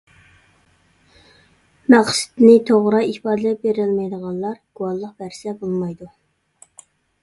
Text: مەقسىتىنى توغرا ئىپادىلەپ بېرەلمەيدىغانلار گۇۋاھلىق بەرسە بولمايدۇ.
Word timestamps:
مەقسىتىنى 1.95 2.57
توغرا 2.71 3.03
ئىپادىلەپ 3.11 3.63
بېرەلمەيدىغانلار 3.71 4.61
گۇۋاھلىق 4.81 5.17
بەرسە 5.25 5.59
بولمايدۇ. 5.65 6.15